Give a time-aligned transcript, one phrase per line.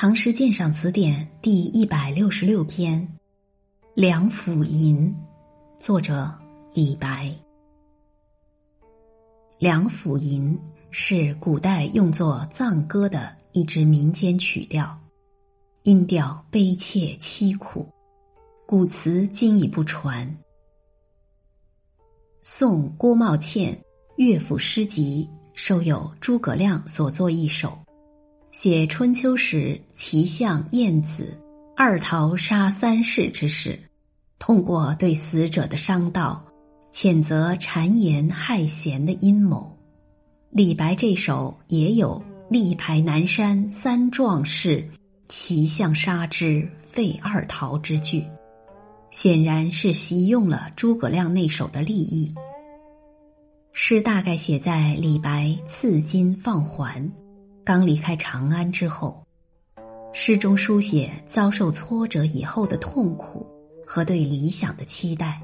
[0.00, 3.02] 唐诗鉴赏词典第一百六十六篇
[3.94, 5.12] 《梁甫吟》，
[5.84, 6.32] 作者
[6.72, 7.26] 李白。
[9.58, 10.56] 《梁甫吟》
[10.92, 14.96] 是古代用作葬歌的一支民间曲调，
[15.82, 17.84] 音调悲切凄苦，
[18.68, 20.32] 古词今已不传。
[22.40, 23.74] 宋郭茂倩
[24.14, 27.76] 《乐府诗集》收有诸葛亮所作一首。
[28.60, 31.40] 写春秋时齐相晏子
[31.76, 33.78] 二桃杀三士之事，
[34.40, 36.36] 通过对死者的伤悼，
[36.90, 39.72] 谴责谗言害贤的阴谋。
[40.50, 44.84] 李白这首也有“力排南山三壮士，
[45.28, 48.24] 齐相杀之废二桃”之句，
[49.12, 52.34] 显然是习用了诸葛亮那首的立意。
[53.72, 57.08] 诗大概写在李白赐金放还。
[57.68, 59.22] 刚离开长安之后，
[60.14, 63.46] 诗中书写遭受挫折以后的痛苦
[63.86, 65.38] 和对理想的期待，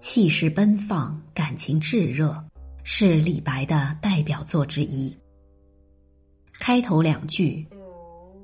[0.00, 2.40] 气势奔放，感情炙热，
[2.84, 5.12] 是李白的代表作之一。
[6.52, 7.66] 开头两句：“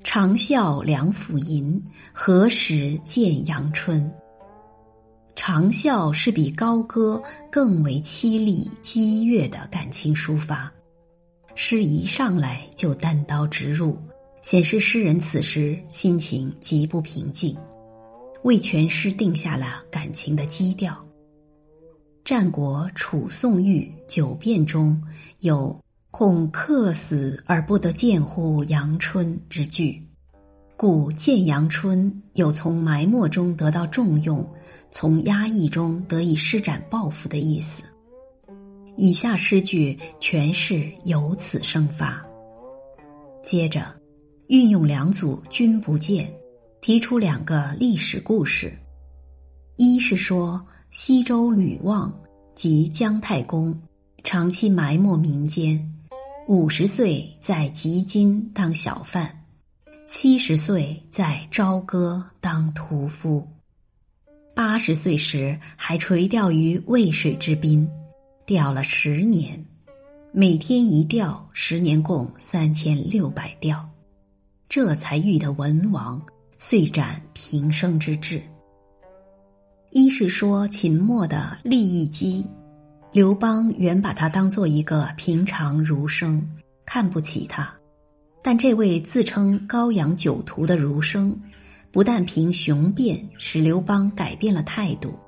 [0.03, 1.81] 长啸梁甫吟，
[2.13, 4.13] 何时见阳春？”
[5.37, 10.73] 长啸是比高歌更为凄厉激越的感情抒发。
[11.59, 13.97] 诗一上来就单刀直入，
[14.43, 17.57] 显示诗人此时心情极不平静，
[18.45, 21.03] 为全诗定下了感情的基调。
[22.23, 25.03] 战国楚宋玉九变中
[25.41, 25.75] 有
[26.13, 29.99] “恐客死而不得见乎阳春”之句，
[30.77, 34.47] 故见阳春有从埋没中得到重用，
[34.91, 37.83] 从压抑中得以施展抱负的意思。
[38.97, 42.25] 以下诗句全是由此生发。
[43.43, 43.95] 接着，
[44.49, 46.33] 运用两组君不见，
[46.81, 48.73] 提出两个历史故事。
[49.77, 52.13] 一是说西周吕望
[52.55, 53.79] 及姜太公
[54.25, 55.79] 长期埋没民间，
[56.49, 59.31] 五十岁在汲金当小贩，
[60.07, 63.47] 七十岁在朝歌当屠夫，
[64.55, 67.87] 八十岁时还垂钓于渭水之滨。
[68.47, 69.67] 钓了十年，
[70.31, 73.85] 每天一钓，十年共三千六百钓，
[74.69, 76.23] 这才遇得文王，
[76.57, 78.41] 遂斩平生之志。
[79.91, 82.47] 一是说秦末的利益姬，
[83.11, 86.41] 刘邦原把他当做一个平常儒生，
[86.85, 87.75] 看不起他，
[88.45, 91.37] 但这位自称高阳酒徒的儒生，
[91.91, 95.19] 不但凭雄辩使刘邦改变了态度。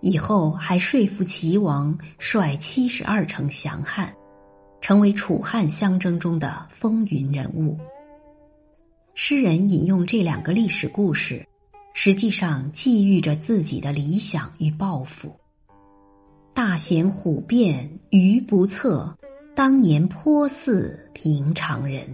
[0.00, 4.14] 以后还说服齐王率七十二城降汉，
[4.80, 7.76] 成为楚汉相争中的风云人物。
[9.14, 11.44] 诗人引用这两个历史故事，
[11.92, 15.34] 实际上寄寓着自己的理想与抱负。
[16.54, 19.12] 大贤虎变愚不测，
[19.56, 22.04] 当年颇似平常人；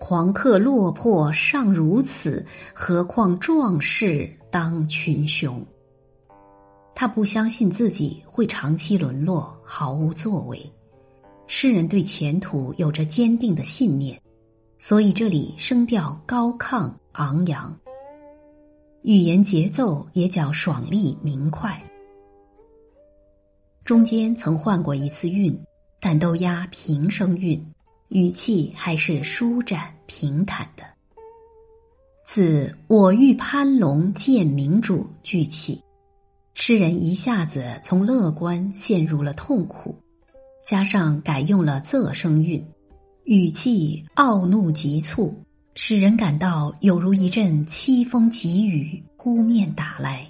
[0.00, 5.62] 狂客落魄尚如此，何况壮士当群雄？
[7.00, 10.60] 他不相信自己会长期沦落，毫无作为。
[11.46, 14.20] 诗人对前途有着坚定的信念，
[14.80, 17.72] 所以这里声调高亢昂扬，
[19.02, 21.80] 语言节奏也较爽利明快。
[23.84, 25.56] 中间曾换过一次韵，
[26.00, 27.64] 但都押平声韵，
[28.08, 30.82] 语气还是舒展平坦的。
[32.26, 35.80] 自“我欲攀龙见明主”句起。
[36.60, 39.94] 诗人一下子从乐观陷入了痛苦，
[40.66, 42.62] 加上改用了仄声韵，
[43.22, 45.32] 语气傲怒急促，
[45.76, 50.26] 使人感到有如一阵凄风急雨扑面打来。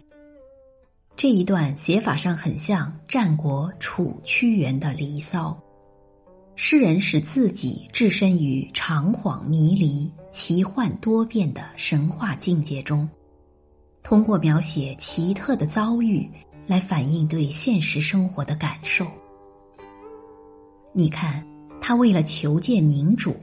[1.17, 5.59] 这一段写法上很像战国楚屈原的《离骚》，
[6.57, 13.09] 诗人使自己置身于长恍迷离、奇幻多变的神话境界中。
[14.09, 16.27] 通过描写奇特的遭遇
[16.67, 19.07] 来反映对现实生活的感受。
[20.95, 21.47] 你看，
[21.79, 23.37] 他为了求见明主，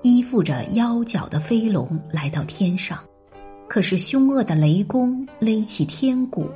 [0.00, 2.98] 依附着妖角的飞龙来到天上，
[3.68, 6.48] 可是凶恶的雷公勒起天鼓，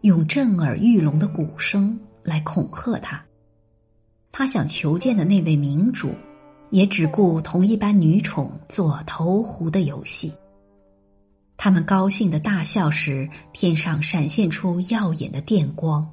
[0.00, 3.24] 用震耳欲聋的鼓声来恐吓他。
[4.32, 6.10] 他想求见的那位明主，
[6.70, 10.32] 也只顾同一班女宠做投壶的游戏。
[11.56, 16.06] 他们高兴的大笑时，天上闪现出耀眼的电光，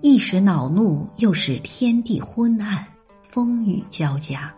[0.00, 2.84] 一时恼怒，又使天地昏暗，
[3.22, 4.52] 风雨交加。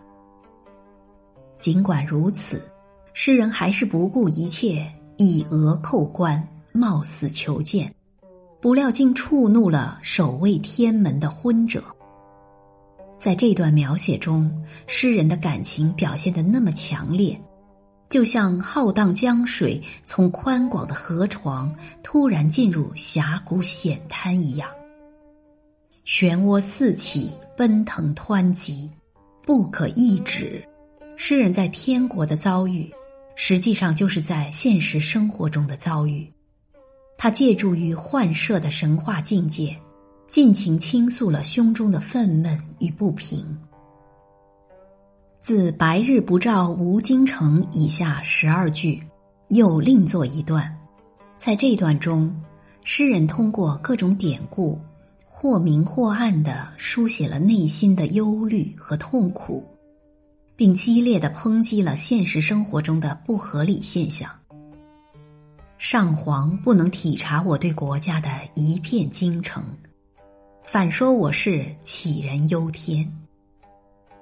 [1.59, 2.61] 尽管如此，
[3.13, 7.93] 诗人还是不顾一切，以额扣关，冒死求见，
[8.61, 11.83] 不料竟触怒了守卫天门的昏者。
[13.17, 14.49] 在这段描写中，
[14.85, 17.39] 诗人的感情表现的那么强烈，
[18.09, 24.69] 就像浩荡江水从宽广的河床突然进入峡谷险滩一样，
[26.05, 28.89] 漩涡四起，奔腾湍急，
[29.43, 30.63] 不可抑制。
[31.15, 32.89] 诗人在天国的遭遇，
[33.35, 36.29] 实际上就是在现实生活中的遭遇。
[37.17, 39.75] 他借助于幻设的神话境界。
[40.29, 43.57] 尽情倾诉了胸中的愤懑与不平。
[45.47, 49.01] 自“白日不照无京城”以下十二句，
[49.47, 50.77] 又另作一段。
[51.37, 52.29] 在这段中，
[52.83, 54.77] 诗人通过各种典故，
[55.25, 59.63] 或明或暗的书写了内心的忧虑和痛苦，
[60.57, 64.29] 并激烈的抨击了现实生活中的不合理现象。
[65.77, 69.63] 上皇不能体察我对国家的一片京城。
[70.65, 73.09] 反说我是杞人忧天，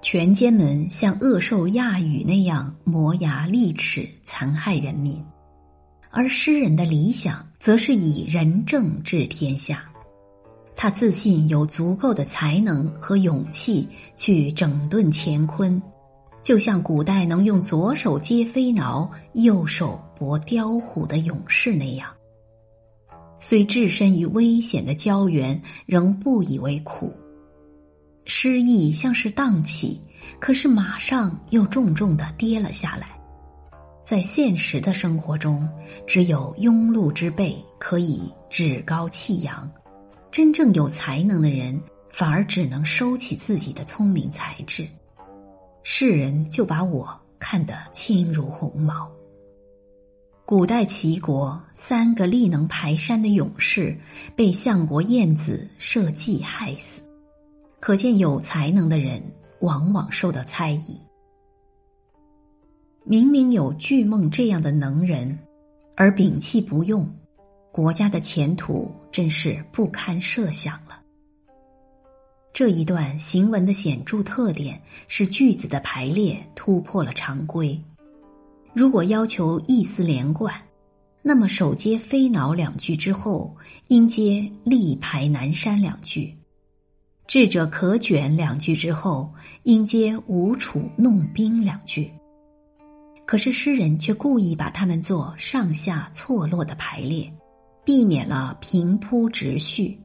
[0.07, 5.15] 权奸们像恶兽亚语那样磨牙利齿，残害人民；
[6.11, 9.83] 而诗人的理想则是以仁政治天下。
[10.75, 15.81] 他自信有足够的才能和勇气去整顿乾坤，
[16.43, 22.07] 就像古代能用左手接飞挠、右手搏雕虎的勇士那样。
[23.39, 27.11] 虽置身于危险的郊原，仍不以为苦。
[28.25, 30.01] 诗意像是荡起，
[30.39, 33.09] 可是马上又重重的跌了下来。
[34.03, 35.67] 在现实的生活中，
[36.05, 39.69] 只有庸碌之辈可以趾高气扬，
[40.31, 41.79] 真正有才能的人
[42.09, 44.87] 反而只能收起自己的聪明才智。
[45.83, 49.09] 世人就把我看得轻如鸿毛。
[50.45, 53.95] 古代齐国三个力能排山的勇士
[54.35, 57.01] 被相国晏子设计害死，
[57.85, 59.21] 可见有才能的人
[59.59, 60.99] 往往受到猜疑。
[63.03, 65.37] 明明有巨梦这样的能人，
[65.95, 67.07] 而摒弃不用，
[67.71, 70.99] 国家的前途真是不堪设想了。
[72.51, 77.79] 这一段行文的显著特点是句子的排列突破了常规。
[78.73, 80.51] 如果要求意思连贯，
[81.21, 83.55] 那么首接飞脑两句之后，
[83.89, 86.35] 应接力排南山两句；
[87.27, 89.33] 智者可卷两句之后，
[89.63, 92.11] 应接吴楚弄兵两句。
[93.25, 97.31] 可是诗人却故意把它们做上下错落的排列，
[97.83, 99.99] 避免了平铺直叙。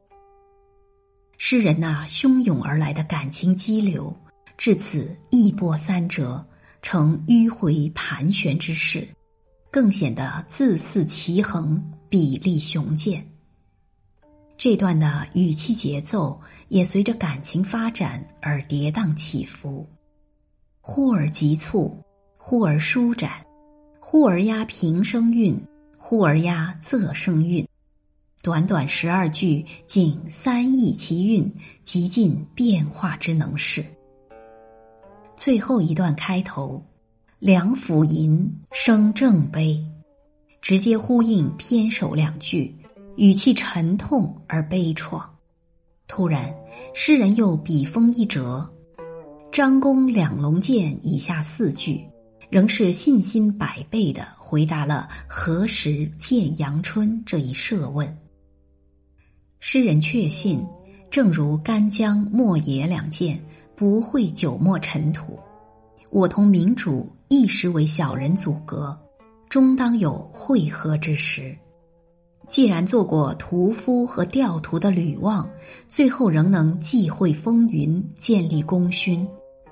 [1.37, 4.15] 诗人那汹涌而来的感情激流，
[4.57, 6.45] 至此一波三折。
[6.83, 9.07] 成迂回盘旋之势，
[9.69, 11.79] 更显得字似齐衡，
[12.09, 13.23] 比例雄健。
[14.63, 19.89] 这段的语气节奏也随着感情发展而跌宕起伏，
[20.81, 21.97] 忽而急促，
[22.37, 23.43] 忽而舒展，
[23.99, 25.59] 忽而压平声韵，
[25.97, 27.67] 忽而压仄声韵。
[28.43, 31.51] 短短十二句，竟三易其韵，
[31.83, 33.83] 极尽变化之能事。
[35.35, 36.79] 最后一段开头，
[37.39, 39.83] 两府吟声正悲，
[40.61, 42.75] 直接呼应偏首两句，
[43.17, 45.23] 语气沉痛而悲怆。
[46.07, 46.53] 突然，
[46.93, 48.69] 诗人又笔锋一折，
[49.51, 52.03] 张公两龙剑以下四句，
[52.49, 58.17] 仍是信心百倍的回答了何时见阳春这一设问。
[59.59, 60.65] 诗人确信，
[61.09, 63.41] 正如干将莫邪两剑。
[63.73, 65.39] 不会久没尘土，
[66.11, 68.95] 我同明主一时为小人阻隔，
[69.49, 71.57] 终当有会合之时。
[72.51, 75.49] 既然做过屠夫和吊徒的吕望，
[75.87, 79.25] 最后仍能际会风云，建立功勋，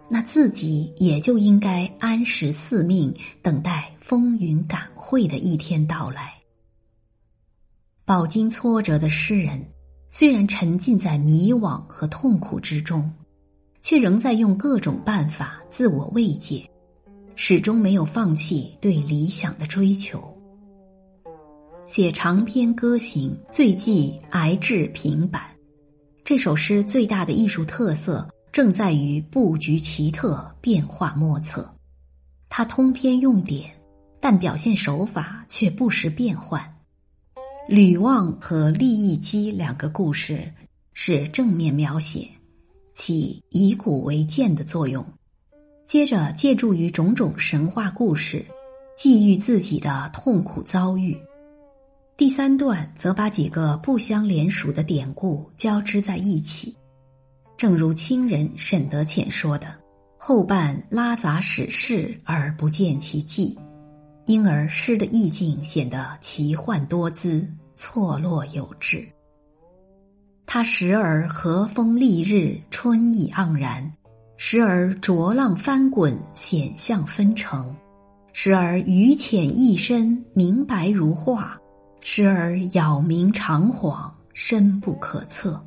[0.07, 6.33] 那自己也就应该安时四命，等待风云感会的一天到来。
[8.05, 9.61] 饱经挫折的诗人，
[10.09, 13.11] 虽然沉浸在迷惘和痛苦之中。
[13.81, 16.69] 却仍在用各种办法自我慰藉，
[17.35, 20.38] 始终没有放弃对理想的追求。
[21.89, 25.41] 写长篇歌行，最忌挨制平板。
[26.23, 31.67] 这首诗最大的艺术特色正在于布局奇特、变化莫测。
[32.47, 33.71] 它通篇用典，
[34.19, 36.63] 但表现手法却不时变换。
[37.67, 40.47] 吕望和利益基两个故事
[40.93, 42.29] 是正面描写。
[42.93, 45.03] 起以古为鉴的作用，
[45.87, 48.45] 接着借助于种种神话故事，
[48.95, 51.17] 寄寓自己的痛苦遭遇。
[52.19, 56.75] 第三段则把几个不相连属的典故交织在一起，
[57.55, 59.73] 正如清人沈德潜说的
[60.19, 63.57] ：“后半拉杂史事而不见其迹，
[64.25, 69.07] 因而诗的意境显得奇幻多姿，错落有致。”
[70.45, 73.81] 他时而和风丽日，春意盎然；
[74.35, 77.73] 时而浊浪翻滚，险象纷呈；
[78.33, 81.57] 时而鱼浅意深，明白如画。
[82.01, 85.63] 时而杳冥长恍，深不可测。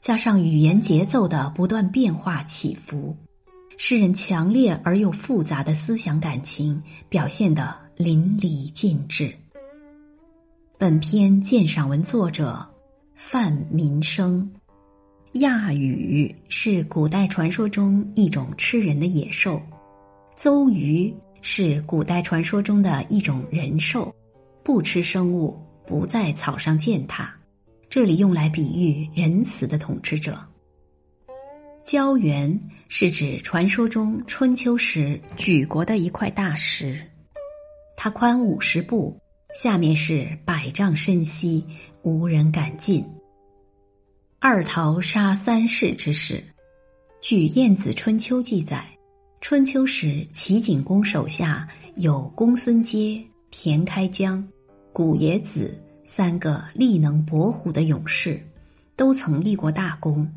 [0.00, 3.16] 加上语言节奏的不断变化起伏，
[3.76, 9.34] 诗人强烈而又复杂的思想感情表现得淋漓尽致。
[10.78, 12.66] 本篇鉴赏文作者
[13.14, 14.50] 范民生。
[15.34, 19.60] 亚语是古代传说中一种吃人的野兽，
[20.36, 24.12] 邹鱼是古代传说中的一种人兽。
[24.68, 27.34] 不吃生物，不在草上践踏。
[27.88, 30.38] 这里用来比喻仁慈的统治者。
[31.82, 37.02] 胶原是指传说中春秋时举国的一块大石，
[37.96, 39.18] 它宽五十步，
[39.54, 41.64] 下面是百丈深溪，
[42.02, 43.02] 无人敢进。
[44.38, 46.44] 二桃杀三士之事，
[47.22, 48.84] 据《晏子春秋》记载，
[49.40, 54.46] 春秋时齐景公手下有公孙接、田开疆。
[54.98, 58.42] 古冶子三个力能搏虎的勇士，
[58.96, 60.28] 都曾立过大功。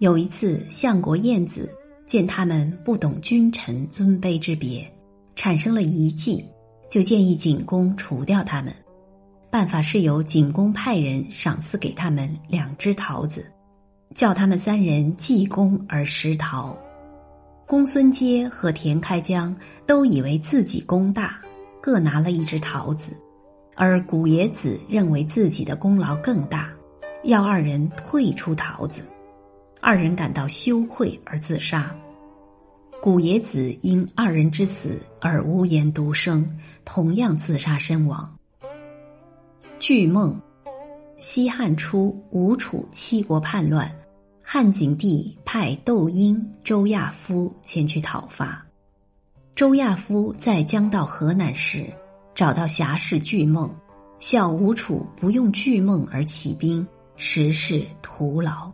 [0.00, 1.72] 有一次，相国晏子
[2.04, 4.84] 见他们不懂君臣尊卑之别，
[5.36, 6.44] 产生了疑忌，
[6.90, 8.74] 就建议景公除掉他们。
[9.52, 13.46] 办法是由景公派人赏赐给他们两只桃子，
[14.16, 16.76] 叫他们三人济公而食桃。
[17.68, 19.54] 公孙接和田开疆
[19.86, 21.40] 都以为自己功大，
[21.80, 23.16] 各拿了一只桃子。
[23.76, 26.72] 而古冶子认为自己的功劳更大，
[27.24, 29.02] 要二人退出桃子，
[29.82, 31.94] 二人感到羞愧而自杀。
[33.02, 36.48] 古冶子因二人之死而无言独生，
[36.86, 38.34] 同样自杀身亡。
[39.78, 40.40] 巨梦，
[41.18, 43.94] 西汉初吴楚七国叛乱，
[44.42, 48.64] 汉景帝派窦婴、周亚夫前去讨伐。
[49.54, 51.84] 周亚夫在将到河南时。
[52.36, 53.74] 找到侠士巨梦，
[54.18, 58.70] 笑吴楚不用巨梦而起兵，实是徒劳。